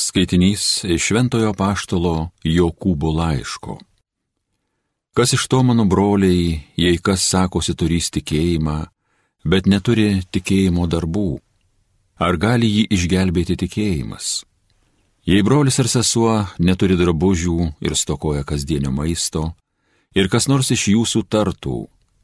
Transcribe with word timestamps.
Skaitinys 0.00 0.84
iš 0.84 1.02
Šventojo 1.06 1.52
Paštalo 1.52 2.30
Jokūbo 2.44 3.10
laiško. 3.16 3.74
Kas 5.12 5.34
iš 5.36 5.44
to 5.52 5.60
mano 5.62 5.84
broliai, 5.84 6.62
jei 6.76 6.98
kas 7.04 7.26
sakosi 7.28 7.74
turys 7.76 8.08
tikėjimą, 8.14 8.78
bet 9.44 9.68
neturi 9.68 10.22
tikėjimo 10.32 10.88
darbų, 10.88 11.28
ar 12.16 12.40
gali 12.40 12.72
jį 12.76 12.86
išgelbėti 12.96 13.58
tikėjimas? 13.60 14.32
Jei 15.28 15.44
brolis 15.44 15.76
ar 15.84 15.92
sesuo 15.92 16.32
neturi 16.58 16.96
drabužių 16.96 17.70
ir 17.84 17.92
stokoja 17.92 18.44
kasdienio 18.48 18.96
maisto, 18.96 19.50
ir 20.16 20.32
kas 20.32 20.48
nors 20.48 20.72
iš 20.72 20.88
jūsų 20.96 21.26
tartų, 21.28 21.80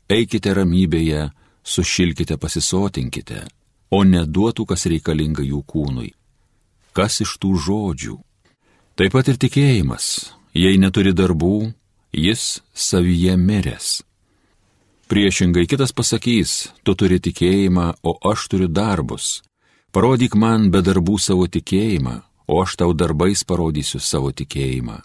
eikite 0.09 0.57
ramybėje, 0.57 1.29
sušilkite 1.61 2.41
pasisotinkite, 2.41 3.45
o 3.93 4.01
neduotų, 4.01 4.65
kas 4.65 4.89
reikalinga 4.89 5.45
jų 5.45 5.67
kūnui 5.69 6.15
kas 6.97 7.21
iš 7.25 7.37
tų 7.43 7.53
žodžių. 7.67 8.17
Taip 8.97 9.13
pat 9.13 9.29
ir 9.29 9.37
tikėjimas, 9.37 10.33
jei 10.57 10.81
neturi 10.81 11.13
darbų, 11.13 11.73
jis 12.17 12.63
savyje 12.73 13.37
miręs. 13.37 13.89
Priešingai 15.07 15.67
kitas 15.71 15.93
pasakys, 15.93 16.73
tu 16.83 16.97
turi 16.99 17.21
tikėjimą, 17.23 18.01
o 18.03 18.17
aš 18.33 18.49
turiu 18.51 18.67
darbus. 18.67 19.43
Parodyk 19.95 20.35
man 20.35 20.71
be 20.73 20.81
darbų 20.83 21.21
savo 21.23 21.47
tikėjimą, 21.47 22.17
o 22.51 22.63
aš 22.63 22.75
tau 22.81 22.97
darbais 22.97 23.45
parodysiu 23.47 24.01
savo 24.01 24.33
tikėjimą. 24.33 24.99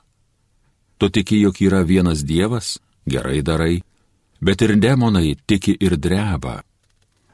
Tu 0.97 1.09
tiki, 1.09 1.37
jog 1.43 1.61
yra 1.61 1.83
vienas 1.85 2.23
Dievas, 2.25 2.79
gerai 3.05 3.41
darai, 3.45 3.81
bet 4.41 4.61
ir 4.61 4.75
demonai 4.79 5.35
tiki 5.45 5.75
ir 5.79 5.97
dreba. 5.97 6.61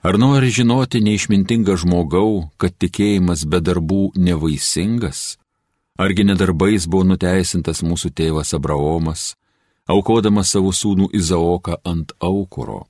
Ar 0.05 0.17
nori 0.17 0.51
žinoti 0.53 1.01
neišmintingą 1.01 1.73
žmogau, 1.81 2.51
kad 2.61 2.75
tikėjimas 2.77 3.47
be 3.49 3.59
darbų 3.61 4.11
nevaisingas? 4.13 5.37
Argi 5.97 6.27
nedarbais 6.29 6.85
buvo 6.85 7.07
nuteisintas 7.09 7.81
mūsų 7.81 8.11
tėvas 8.13 8.53
Abraomas, 8.53 9.33
aukodamas 9.89 10.53
savo 10.53 10.69
sūnų 10.69 11.09
Izaoką 11.17 11.79
ant 11.81 12.13
aukuro? 12.21 12.85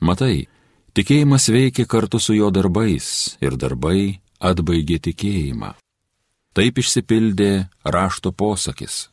Matai, 0.00 0.44
tikėjimas 0.92 1.48
veikia 1.48 1.86
kartu 1.88 2.20
su 2.20 2.36
jo 2.36 2.52
darbais 2.52 3.38
ir 3.40 3.56
darbai 3.56 4.20
atbaigė 4.36 5.00
tikėjimą. 5.08 5.72
Taip 6.52 6.78
išsipildė 6.80 7.68
rašto 7.84 8.32
posakis. 8.32 9.08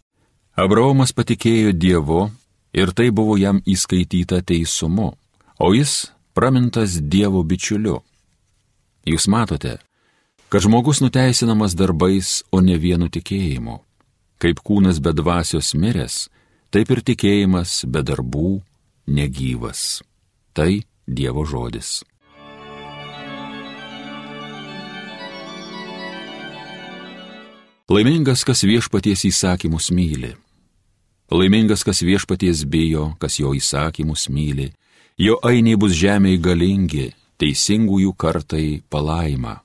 Abraomas 0.60 1.16
patikėjo 1.16 1.72
Dievu 1.72 2.28
ir 2.76 2.92
tai 2.92 3.10
buvo 3.16 3.40
jam 3.40 3.64
įskaityta 3.64 4.44
teisumu, 4.44 5.14
o 5.60 5.74
jis 5.74 6.13
pramintas 6.34 6.98
Dievo 6.98 7.44
bičiuliu. 7.46 8.02
Jūs 9.06 9.28
matote, 9.30 9.78
kad 10.50 10.64
žmogus 10.66 11.02
nuteisinamas 11.04 11.76
darbais, 11.78 12.42
o 12.52 12.62
ne 12.62 12.78
vienu 12.80 13.10
tikėjimu. 13.14 13.80
Kaip 14.42 14.60
kūnas 14.66 15.00
be 15.04 15.14
dvasios 15.16 15.74
miręs, 15.78 16.28
taip 16.74 16.90
ir 16.92 17.04
tikėjimas 17.06 17.84
be 17.88 18.04
darbų 18.04 18.62
negyvas. 19.08 20.02
Tai 20.54 20.82
Dievo 21.08 21.46
žodis. 21.46 22.02
Laimingas, 27.92 28.46
kas 28.48 28.64
viešpaties 28.64 29.26
įsakymus 29.28 29.92
myli. 29.92 30.32
Laimingas, 31.30 31.84
kas 31.84 32.02
viešpaties 32.02 32.64
bijo, 32.66 33.12
kas 33.20 33.38
jo 33.42 33.52
įsakymus 33.54 34.30
myli 34.32 34.72
jo 35.18 35.38
ainiai 35.46 35.78
bus 35.80 35.94
žemėje 35.98 36.42
galingi, 36.42 37.08
teisingųjų 37.42 38.14
kartai 38.18 38.82
palaima. 38.90 39.60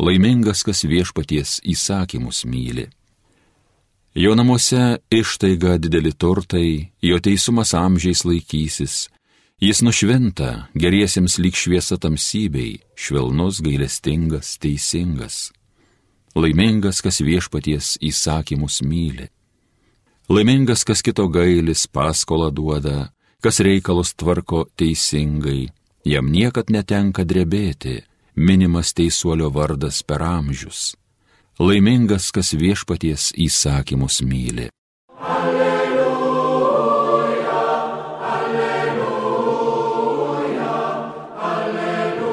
Laimingas, 0.00 0.62
kas 0.64 0.84
viešpaties 0.88 1.60
įsakymus 1.68 2.44
myli. 2.48 2.88
Jo 4.16 4.34
namuose 4.34 4.98
ištaiga 5.12 5.76
dideli 5.78 6.12
turtai, 6.12 6.90
jo 7.02 7.20
teisumas 7.20 7.74
amžiais 7.78 8.24
laikysis, 8.24 9.06
jis 9.60 9.82
nušvinta 9.86 10.70
geriesiems 10.74 11.38
lyg 11.38 11.54
šviesa 11.54 12.00
tamsybei, 12.00 12.80
švelnus, 12.96 13.60
gailestingas, 13.62 14.56
teisingas. 14.58 15.52
Laimingas, 16.34 17.02
kas 17.04 17.20
viešpaties 17.22 17.98
įsakymus 18.00 18.80
myli. 18.86 19.28
Laimingas, 20.30 20.84
kas 20.86 21.02
kito 21.02 21.26
gailis 21.28 21.86
paskolą 21.90 22.50
duoda, 22.54 23.10
kas 23.40 23.60
reikalus 23.64 24.14
tvarko 24.14 24.66
teisingai, 24.76 25.68
jam 26.04 26.28
niekad 26.32 26.70
netenka 26.70 27.24
drebėti, 27.24 28.04
minimas 28.36 28.92
teisuolio 28.96 29.50
vardas 29.52 30.02
per 30.04 30.22
amžius. 30.22 30.96
Laimingas, 31.60 32.30
kas 32.32 32.54
viešpaties 32.56 33.32
įsakymus 33.36 34.22
myli. 34.24 34.68
Alleluja, 35.20 36.32
alleluja, 38.32 39.18
alleluja. 41.50 42.30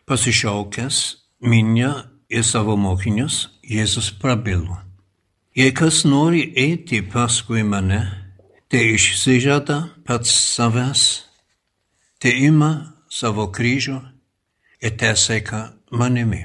Pasišaukęs 0.06 0.98
minę 1.42 1.92
į 2.30 2.42
savo 2.44 2.76
mokinius, 2.78 3.48
Jėzus 3.64 4.12
prabilo. 4.20 4.78
Jei 5.56 5.72
kas 5.72 6.04
nori 6.06 6.44
eiti 6.58 7.02
paskui 7.06 7.64
mane, 7.64 8.23
te 8.74 8.80
išsižada 8.82 9.76
pats 10.02 10.32
savęs, 10.34 11.02
te 12.18 12.32
ima 12.48 12.72
savo 13.06 13.44
kryžių 13.54 14.00
ir 14.82 14.96
te 14.98 15.12
seka 15.14 15.60
manimi. 15.94 16.40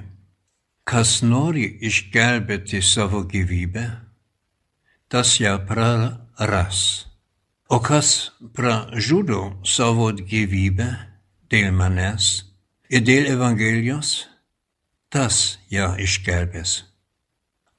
Kas 0.84 1.22
nori 1.24 1.64
išgelbėti 1.88 2.82
savo 2.84 3.22
gyvybę, 3.32 3.86
tas 5.08 5.38
ją 5.40 5.54
praras. 5.70 6.82
O 7.72 7.80
kas 7.80 8.12
pražudo 8.52 9.40
savo 9.64 10.10
gyvybę 10.12 10.90
dėl 11.48 11.72
manęs 11.80 12.28
ir 12.92 13.08
dėl 13.08 13.32
Evangelijos, 13.38 14.12
tas 15.08 15.56
ją 15.72 15.94
išgelbės. 15.96 16.82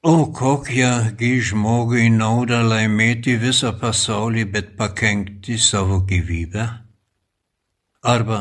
O 0.02 0.32
kokiagi 0.32 1.34
žmogui 1.44 2.06
nauda 2.08 2.62
laimėti 2.64 3.34
visą 3.36 3.74
pasaulį, 3.76 4.46
bet 4.52 4.70
pakenkti 4.78 5.58
savo 5.60 5.98
gyvybę? 6.08 6.64
Arba 8.12 8.38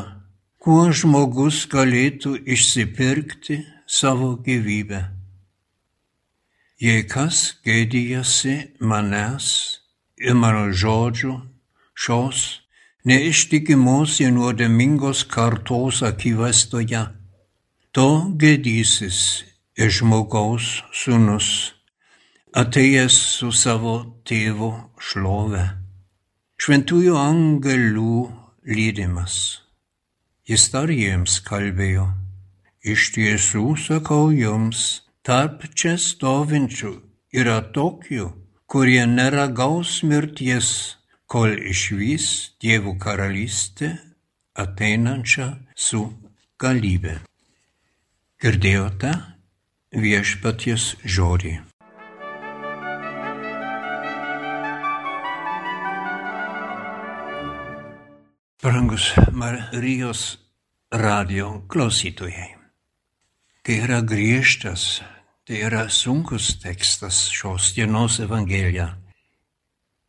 kuo 0.63 0.85
žmogus 0.95 1.65
galėtų 1.67 2.37
išsipirkti 2.55 3.57
savo 3.83 4.37
gyvybę? 4.45 5.01
Jei 6.79 7.03
kas 7.03 7.41
gėdijasi 7.67 8.55
manęs 8.79 9.51
ir 10.15 10.39
mano 10.39 10.71
žodžių 10.71 11.35
šios 11.91 12.45
neištikimos 13.03 14.15
ir 14.23 14.31
nuodėmingos 14.31 15.27
kartos 15.27 15.99
akivaizdoje, 16.07 17.03
to 17.91 18.09
gėdysis 18.39 19.19
ir 19.79 19.91
žmogaus 19.95 20.81
sūnus, 20.91 21.49
atėjęs 22.59 23.15
su 23.37 23.51
savo 23.55 23.95
tėvo 24.27 24.71
šlove, 24.99 25.63
šventųjų 26.59 27.15
angelų 27.15 28.15
lydimas. 28.67 29.35
Jis 30.49 30.65
dar 30.73 30.91
jiems 30.91 31.37
kalbėjo, 31.45 32.09
iš 32.83 33.07
tiesų 33.15 33.65
sakau 33.79 34.33
jums, 34.35 35.05
tarp 35.23 35.63
čia 35.77 35.95
stovinčių 35.95 36.93
yra 37.39 37.61
tokių, 37.71 38.29
kurie 38.67 39.05
neragaus 39.07 40.01
mirties, 40.03 40.97
kol 41.29 41.53
išvys 41.53 42.57
Dievo 42.59 42.97
karalystę 42.99 43.93
ateinančią 44.59 45.51
su 45.77 46.01
galybė. 46.59 47.19
Girdėjote 48.41 49.13
viešpaties 49.89 50.95
žodį. 51.01 51.57
Brangus 58.61 59.13
Marijos 59.33 60.37
radio 60.91 61.63
klausytojai. 61.67 62.55
tai 63.63 63.75
yra 63.85 64.01
griežtas, 64.01 65.01
tai 65.45 65.61
yra 65.61 65.89
sunkus 65.89 66.59
tekstas 66.61 67.29
šios 67.29 67.73
dienos 67.75 68.19
Evangelija. 68.19 68.97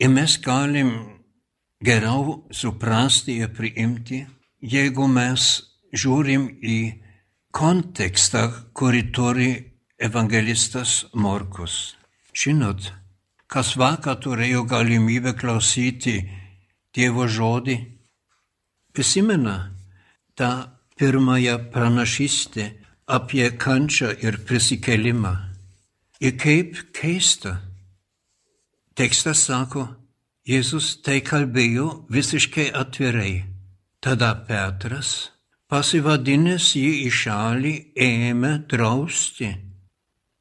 Ir 0.00 0.08
mes 0.08 0.38
galim 0.40 1.20
geriau 1.80 2.46
suprasti 2.50 3.36
ir 3.42 3.52
priimti, 3.52 4.26
jeigu 4.62 5.08
mes 5.08 5.62
žiūrim 5.92 6.48
į 6.62 6.78
kontekstą, 7.52 8.72
kurį 8.72 9.02
turi 9.12 9.69
evangelistas 10.00 11.04
Morkus. 11.14 11.94
Žinot, 12.32 12.92
kas 13.50 13.74
vakar 13.76 14.16
turėjo 14.22 14.64
galimybę 14.64 15.34
klausyti 15.36 16.16
Dievo 16.94 17.28
žodį, 17.30 17.76
prisimena 18.92 19.70
tą 20.34 20.50
pirmąją 20.98 21.70
pranašystę 21.72 22.64
apie 23.06 23.50
kančią 23.50 24.10
ir 24.26 24.40
prisikelimą. 24.46 25.34
Ir 26.20 26.36
kaip 26.36 26.76
keista. 26.96 27.60
Tekstas 28.94 29.46
sako, 29.46 29.86
Jėzus 30.50 30.98
tai 31.04 31.20
kalbėjo 31.20 31.86
visiškai 32.10 32.70
atvirai. 32.74 33.44
Tada 34.00 34.32
Petras, 34.48 35.30
pasivadinęs 35.70 36.72
jį 36.80 36.92
į 37.06 37.10
šalį, 37.20 37.74
ėmė 37.94 38.52
drausti. 38.70 39.50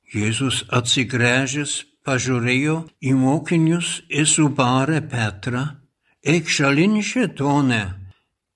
Jėzus 0.10 0.64
atsigręžęs 0.74 1.74
pažiūrėjo 2.08 2.78
į 3.06 3.12
mokinius 3.14 4.00
ir 4.10 4.26
subarė 4.26 5.04
Petrą, 5.12 5.62
eik 6.26 6.50
šalin 6.50 6.98
šetone, 7.06 7.84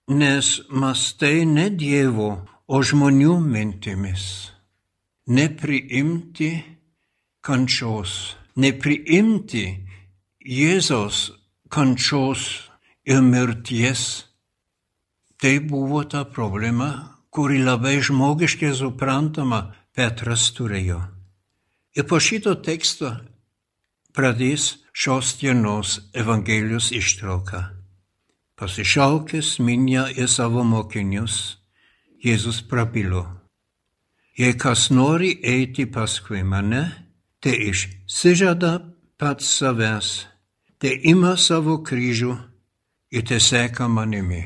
nes 0.10 0.50
mastai 0.70 1.46
ne 1.46 1.68
Dievo, 1.70 2.32
o 2.68 2.82
žmonių 2.82 3.38
mintimis. 3.44 4.26
Nepriimti 5.30 6.52
kančios, 7.46 8.36
nepriimti 8.58 9.66
Jėzaus 10.44 11.30
kančios 11.70 12.70
ir 13.06 13.22
mirties. 13.22 14.26
Tai 15.38 15.60
buvo 15.70 16.04
ta 16.08 16.24
problema, 16.26 17.20
kuri 17.30 17.62
labai 17.64 18.00
žmogiškai 18.02 18.72
suprantama 18.74 19.68
Petras 19.94 20.50
turėjo. 20.56 21.02
Ir 21.94 22.08
po 22.10 22.18
šito 22.18 22.56
teksto 22.58 23.12
pradės 24.18 24.80
šios 24.98 25.36
dienos 25.38 26.00
Evangelijos 26.18 26.90
ištrauka. 26.90 27.70
Pasišaukęs 28.58 29.60
minę 29.60 30.08
ir 30.18 30.30
savo 30.30 30.64
mokinius, 30.64 31.60
Jėzus 32.24 32.64
prabilo. 32.66 33.26
Jei 34.38 34.56
kas 34.58 34.90
nori 34.90 35.36
eiti 35.44 35.86
paskui 35.86 36.42
mane, 36.42 36.84
tai 37.42 37.54
išsižada 37.70 38.72
pats 39.20 39.50
savęs, 39.60 40.08
tai 40.80 40.96
ima 41.12 41.36
savo 41.38 41.76
kryžių 41.86 42.32
ir 43.14 43.26
te 43.28 43.38
seka 43.38 43.86
manimi. 43.88 44.42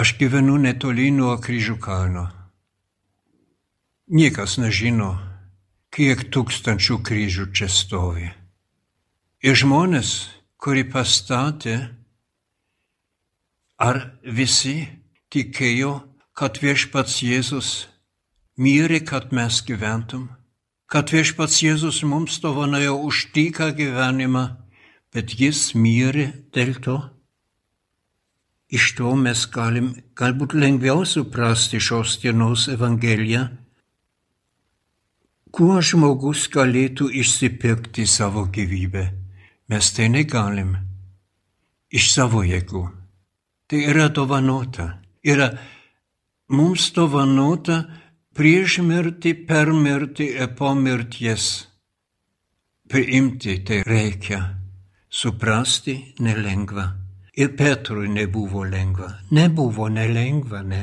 Aš 0.00 0.14
gyvenu 0.16 0.56
netoli 0.56 1.10
nuo 1.12 1.34
kryžių 1.36 1.76
kalno. 1.82 2.24
Niekas 4.08 4.56
nežino, 4.62 5.31
kiek 5.92 6.24
tūkstančių 6.32 6.96
kryžių 7.04 7.50
čia 7.52 7.68
stovi. 7.68 8.30
Ir 9.44 9.58
žmonės, 9.58 10.30
kuri 10.56 10.86
pastatė, 10.88 11.76
ar 13.76 13.98
visi 14.24 14.86
tikėjo, 15.34 15.98
kad 16.32 16.62
viešpats 16.62 17.18
Jėzus 17.26 17.70
mirė, 18.56 19.02
kad 19.04 19.34
mes 19.36 19.60
gyventum, 19.68 20.30
kad 20.88 21.12
viešpats 21.12 21.60
Jėzus 21.60 22.00
mums 22.08 22.40
dovanojo 22.40 22.96
už 23.10 23.26
tyką 23.36 23.72
gyvenimą, 23.76 24.46
bet 25.12 25.36
jis 25.36 25.74
mirė 25.76 26.30
dėl 26.56 26.78
to. 26.80 26.98
Iš 28.72 28.94
to 28.96 29.12
mes 29.20 29.44
galim 29.52 29.92
galbūt 30.16 30.54
lengviau 30.56 31.04
suprasti 31.04 31.82
šios 31.82 32.16
dienos 32.22 32.70
Evangeliją 32.72 33.50
Kuo 35.52 35.82
žmogus 35.84 36.46
galėtų 36.48 37.10
išsipirkti 37.20 38.06
savo 38.08 38.46
gyvybę? 38.48 39.02
Mes 39.68 39.90
tai 39.92 40.06
negalim. 40.08 40.70
Iš 41.92 42.06
savo 42.14 42.40
jėgų. 42.40 42.80
Tai 43.68 43.80
yra 43.90 44.06
dovanota. 44.08 44.86
Yra 45.20 45.50
mums 46.56 46.86
dovanota 46.96 47.76
prieš 48.32 48.78
mirtį, 48.80 49.34
per 49.44 49.74
mirtį 49.76 50.30
ir 50.38 50.54
po 50.56 50.72
mirties. 50.72 51.50
Priimti 52.88 53.58
tai 53.60 53.82
reikia. 53.84 54.40
Suprasti 55.12 55.98
nelengva. 56.24 56.86
Ir 57.36 57.52
Petrui 57.60 58.08
nebuvo 58.08 58.64
lengva. 58.64 59.10
Nebuvo 59.36 59.92
nelengva, 59.92 60.64
ne? 60.64 60.82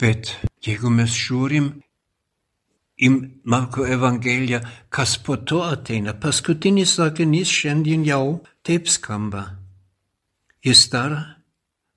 Bet 0.00 0.32
jeigu 0.64 0.88
mes 0.88 1.12
žiūrim 1.12 1.68
im 3.00 3.40
Marko 3.44 3.86
Evangelija, 3.86 4.60
kas 4.88 5.16
po 5.24 5.36
to 5.36 5.62
ateina. 5.64 6.14
Paskutinis 6.20 6.96
sakinys 6.98 7.48
šiandien 7.48 8.04
jau 8.04 8.40
taip 8.62 8.88
skamba. 8.88 9.44
Jis 10.64 10.84
dar 10.92 11.16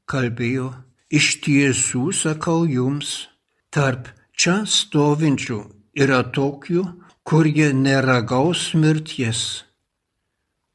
kalbėjo, 0.07 0.71
iš 1.11 1.39
tiesų 1.43 2.13
sakau 2.15 2.63
jums, 2.69 3.27
tarp 3.73 4.07
čia 4.31 4.63
stovinčių 4.63 5.59
yra 5.99 6.23
tokių, 6.35 6.85
kurie 7.27 7.69
neragaus 7.75 8.71
mirties, 8.79 9.63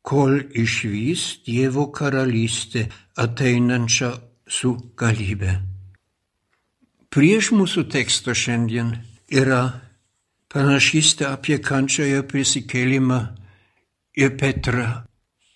kol 0.04 0.38
išvys 0.56 1.24
Dievo 1.48 1.88
karalystę 1.92 2.86
ateinančią 3.16 4.12
su 4.48 4.76
galybė. 4.96 5.58
Prieš 7.08 7.52
mūsų 7.56 7.88
teksto 7.92 8.36
šiandien 8.36 8.92
yra 9.32 9.87
pranašystę 10.48 11.28
apie 11.28 11.58
kančią 11.58 12.08
ir 12.08 12.24
prisikėlimą 12.30 13.20
ir 14.16 14.36
Petrą 14.40 14.88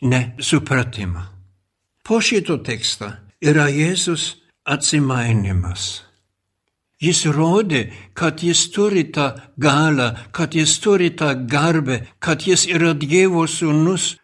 nesupratimą. 0.02 1.22
Po 2.02 2.20
šito 2.20 2.58
teksto 2.58 3.12
yra 3.40 3.68
Jėzus 3.70 4.36
atsimainimas. 4.64 6.02
Jis 7.02 7.24
rodė, 7.34 7.88
kad 8.14 8.42
jis 8.46 8.68
turi 8.70 9.08
tą 9.10 9.32
galą, 9.58 10.12
kad 10.30 10.54
jis 10.54 10.76
turi 10.78 11.10
tą 11.18 11.32
garbę, 11.50 11.96
kad 12.22 12.46
jis 12.46 12.68
yra 12.70 12.92
Dievo 12.94 13.42
sūnus, 13.50 14.16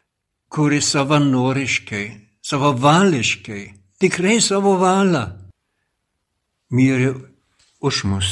kuris 0.49 0.93
savanoriškai, 0.95 2.05
savavališkai, 2.43 3.65
tikrai 3.99 4.39
savo 4.41 4.77
valią 4.79 5.25
mirė 6.71 7.15
už 7.83 8.05
mus. 8.05 8.31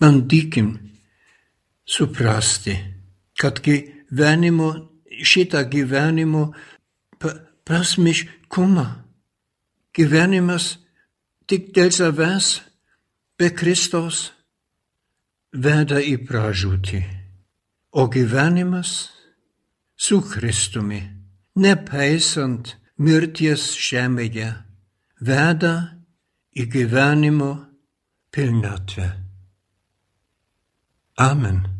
Bandykim 0.00 0.89
suprasti, 1.90 2.76
kad 3.40 3.60
gyvenimo, 3.60 4.74
šitą 5.24 5.64
gyvenimo 5.70 6.52
prasmiškumą, 7.66 8.86
gyvenimas 9.96 10.76
tik 11.50 11.72
dėl 11.74 11.90
savęs, 11.94 12.60
be 13.38 13.50
Kristos, 13.58 14.30
veda 15.50 15.98
į 15.98 16.20
pražūtį, 16.28 17.00
o 17.98 18.06
gyvenimas 18.06 18.92
su 19.98 20.20
Kristumi, 20.30 21.00
nepaisant 21.58 22.76
mirties 23.02 23.72
žemėje, 23.88 24.52
veda 25.26 25.74
į 26.54 26.68
gyvenimo 26.70 27.50
pilnatvę. 28.30 29.10
Amen. 31.20 31.79